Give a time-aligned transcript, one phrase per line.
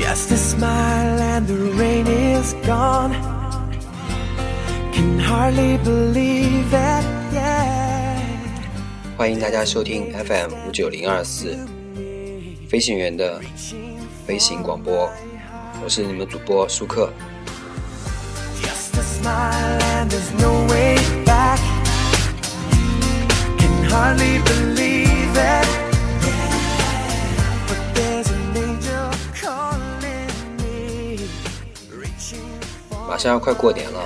[0.00, 3.12] Just a smile and the rain is gone.
[4.92, 8.16] Can hardly believe it, yeah.
[9.16, 11.58] 欢迎大家收听 FM 五九零二四
[12.68, 13.40] 飞行员的
[14.24, 15.10] 飞行广播，
[15.82, 17.12] 我是你们主播舒克。
[18.62, 21.58] Just a smile and there's no way back.
[23.58, 25.87] Can hardly believe it.
[33.18, 34.00] 马上要快过年了，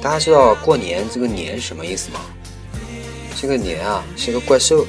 [0.00, 2.20] 大家知道过年这个年是什么意思吗？
[3.36, 4.86] 这个年啊是个怪兽，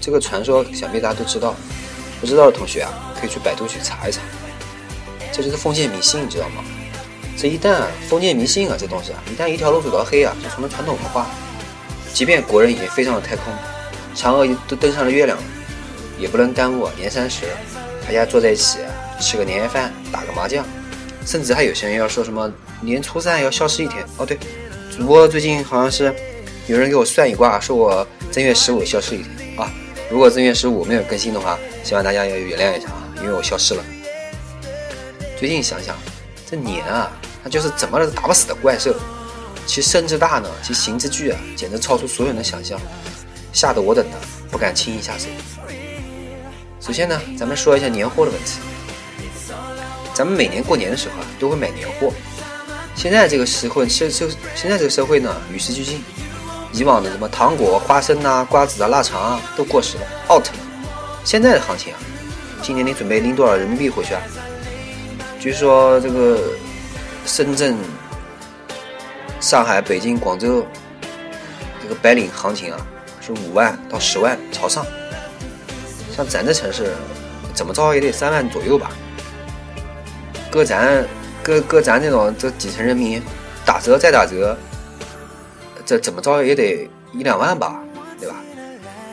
[0.00, 1.56] 这个传说想必大家都知道，
[2.20, 4.20] 不知道的同学啊可以去百度去查一查。
[5.32, 6.62] 这就是封建迷信，你知道吗？
[7.36, 11.26] 这一旦封建迷信啊这东西啊，一旦一条路走到黑啊，就成了传统文化。
[12.14, 13.52] 即便国人已经飞上了太空，
[14.14, 15.44] 嫦娥都登上了月亮了，
[16.16, 17.46] 也不能耽误年三十，
[18.06, 18.78] 大家坐在一起
[19.20, 20.64] 吃个年夜饭，打个麻将，
[21.28, 24.02] 甚至还有些人要说什么年初三要消失一天。
[24.16, 24.38] 哦对，
[24.90, 26.14] 主播最近好像是
[26.66, 29.70] 有人给我算一卦，说我正月十五消失一天啊。
[30.10, 33.84] 如果正月十五没有更新的话，希望大家要原谅一下啊，因为我消失了。
[35.38, 35.94] 最近想想，
[36.50, 37.12] 这年啊，
[37.44, 38.94] 它就是怎么都打不死的怪兽，
[39.66, 42.80] 其身之大呢，其形之巨啊，简直超出所有人的想象，
[43.52, 44.16] 吓得我等的
[44.50, 45.26] 不敢轻易下手。
[46.80, 48.60] 首先呢，咱们说一下年货的问题。
[50.18, 52.12] 咱们每年过年的时候啊，都会买年货。
[52.96, 56.02] 现在这个社会，社社现在这个社会呢，与时俱进，
[56.72, 60.54] 以往的什么糖果、花生啊、瓜子啊、腊肠啊，都过时了，out 了。
[61.22, 62.00] 现在的行情啊，
[62.60, 64.20] 今年你准备拎多少人民币回去啊？
[65.38, 66.50] 据说这个
[67.24, 67.76] 深圳、
[69.38, 70.66] 上海、北京、广州
[71.80, 72.86] 这个白领行情啊，
[73.20, 74.84] 是五万到十万朝上。
[76.10, 76.92] 像咱这城市，
[77.54, 78.90] 怎么着也得三万左右吧。
[80.50, 81.04] 搁咱
[81.42, 83.22] 搁搁咱这种这底层人民，
[83.64, 84.56] 打折再打折，
[85.84, 87.80] 这怎么着也得一两万吧，
[88.18, 88.34] 对吧？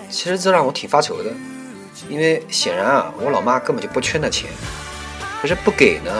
[0.09, 1.31] 其实这让我挺发愁的，
[2.09, 4.49] 因为显然啊，我老妈根本就不缺那钱，
[5.41, 6.11] 可是不给呢，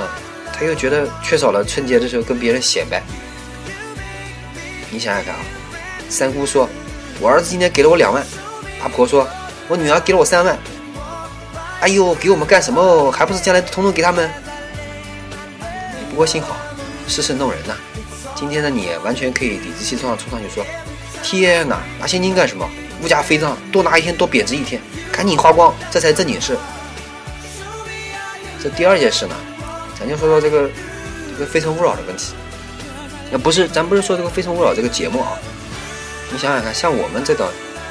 [0.51, 3.01] 她又觉得缺少了春节的时候跟别人显摆。
[4.89, 5.41] 你想想看啊，
[6.09, 6.69] 三姑说，
[7.19, 8.23] 我儿子今天给了我两万，
[8.81, 9.27] 阿婆说，
[9.67, 10.57] 我女儿给了我三万。
[11.81, 13.11] 哎呦，给我们干什么？
[13.11, 14.29] 还不是将来统统给他们？
[16.15, 16.55] 不过幸好，
[17.09, 17.75] 世事弄人呐、
[18.35, 20.65] 今天的你完全可以理直气壮的冲上去说
[21.21, 22.65] ：“天哪，拿现金干什么？
[23.03, 24.81] 物价飞涨，多拿一天多贬值一天，
[25.11, 26.57] 赶紧花光，这才正经事。”
[28.63, 29.35] 这第二件事呢，
[29.99, 30.69] 咱就说说这个
[31.33, 32.33] 这个《非诚勿扰》的问题。
[33.29, 35.33] 那不是，咱不是说这个《非诚勿扰》这个节目啊。
[36.31, 37.45] 你想想看，像我们这种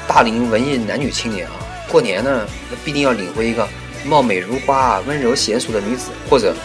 [0.07, 1.53] 大龄文艺男女青年啊，
[1.87, 3.69] 过年呢，那必定要领回一个
[4.03, 6.55] 貌美如花、温柔娴熟的女子，或者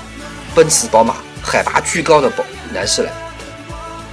[0.54, 3.12] 奔驰、宝马、海拔巨高的宝男士来。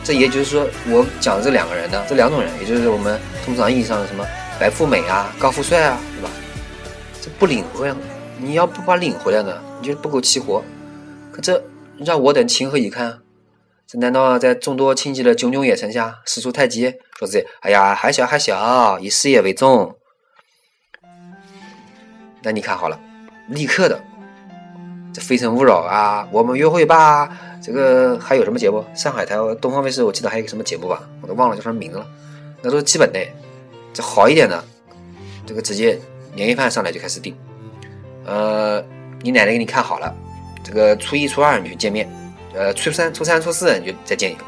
[0.04, 4.26] 这也就是说，我讲的这两个人呢，这两种人，也就是我们通常意义上的什么
[4.58, 6.30] 白富美啊、高富帅啊，对吧？
[7.22, 7.96] 这不领回来，
[8.38, 10.64] 你要不把领回来呢，你就不够气活。
[11.32, 11.62] 可这
[11.98, 13.20] 让我等情何以堪？
[13.86, 19.98] 这难道在众多亲戚的炯炯眼神下，使出太极，说自己哎呀还小还小，以事业为重？
[22.44, 22.98] 那你看好了，
[23.50, 24.02] 立刻的，
[25.26, 27.30] 《非诚勿扰》啊，我们约会吧，
[27.62, 28.84] 这个还有什么节目？
[28.96, 32.06] 上海台、东方卫视，我记得还有个什么节目吧，我都忘了叫什么名字了。
[32.62, 33.20] 那都是基本的，
[33.94, 34.64] 这好一点的，
[35.46, 36.00] 这个直接
[36.34, 37.36] 年夜饭上来就开始订。
[38.26, 38.84] 呃，
[39.22, 40.14] 你奶奶给你看好了，
[40.64, 42.10] 这个初一、初二你就见面，
[42.54, 44.44] 呃，初三、初三、初四你就再见一个。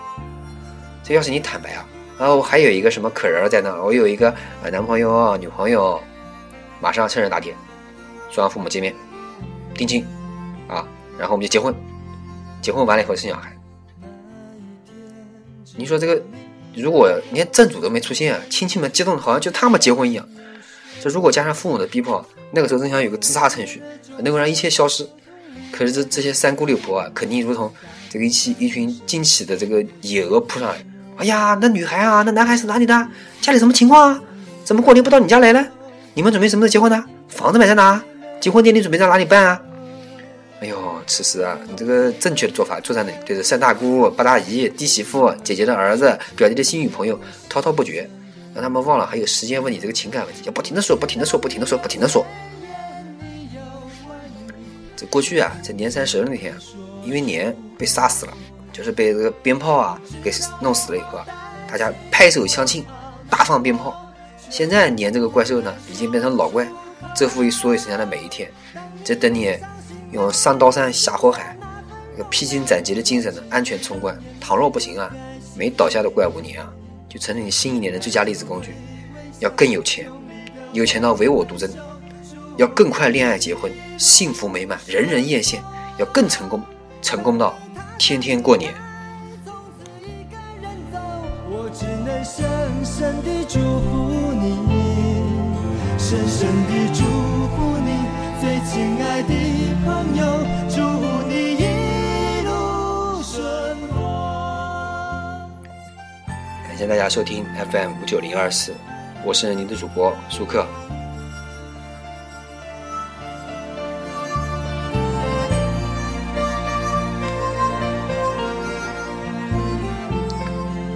[1.04, 1.86] 这要是你坦白啊，
[2.18, 6.00] 然后我还有一个什么可人儿在那，我有一个呃男朋友、女朋友，
[6.80, 7.54] 马上趁热打铁，
[8.30, 8.94] 双方父母见面，
[9.76, 10.06] 定亲，
[11.20, 11.76] 然后我们就结婚，
[12.62, 13.54] 结婚完了以后生小孩。
[15.76, 16.22] 你说这个，
[16.76, 20.26] 如果连正主都没出现啊，亲戚们激动的好像就他们结婚一样。
[21.02, 23.82] 这如果加上父母的逼迫，那个时候真想有个自杀程序，
[24.20, 25.08] 能够让一切消失。
[25.72, 27.72] 可是这这些三姑六婆啊，肯定如同
[28.10, 30.86] 这个一起一群惊起的这个野鹅扑上来。
[31.18, 33.08] 哎呀，那女孩啊，那男孩是哪里的？
[33.42, 34.22] 家里什么情况啊？
[34.64, 35.66] 怎么过年不到你家来呢？
[36.14, 37.04] 你们准备什么时候结婚呢？
[37.28, 38.02] 房子买在哪？
[38.42, 39.62] 结婚典礼准备在哪里办啊？
[40.62, 47.18] 哎呦，此时啊，你这个正确的做法，坐在那里对着三大姑、八大姨、弟媳妇、姐姐的儿子、表弟的新女朋友
[47.48, 48.10] 滔滔不绝，
[48.54, 52.26] 让他们忘了还有时间问你这个情感问题，要不停的说，不停的说，不停的说，不停的说。
[54.98, 56.54] 这过去啊，在年三十那天，
[57.06, 58.34] 因为年被杀死了，
[58.74, 60.30] 就是被这个鞭炮啊给
[60.62, 61.26] 弄死了以后啊，
[61.72, 62.86] 大家拍手相庆，
[63.30, 63.96] 大放鞭炮。
[64.50, 66.68] 现在年这个怪兽呢，已经变成老怪，
[67.16, 68.52] 蛰伏于所有剩下的每一天。
[69.06, 69.58] 在等你
[70.12, 71.56] 用上刀山下火海，
[72.14, 74.18] 那个披荆斩棘的精神呢，安全冲关。
[74.40, 75.10] 倘若不行啊，
[75.56, 76.68] 没倒下的怪物你啊，
[77.08, 78.74] 就成了你新一年的最佳励志工具。
[79.40, 80.08] 要更有钱，
[80.74, 81.70] 有钱到唯我独尊；
[82.58, 85.58] 要更快恋爱结婚，幸福美满，人人艳羡；
[85.98, 86.62] 要更成功，
[87.02, 87.58] 成功到
[87.98, 88.74] 天天过年。
[92.22, 92.46] 深
[92.84, 94.58] 深地祝福你，
[95.98, 97.04] 深深地祝
[106.80, 108.74] 感谢大家收听 FM 五九零二四，
[109.26, 110.66] 我是您的主播舒克。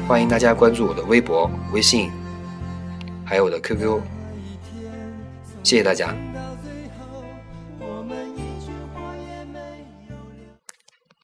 [0.08, 2.10] 欢迎大家关注我的微博、微信，
[3.26, 4.00] 还有我的 QQ，
[5.64, 6.16] 谢谢大家。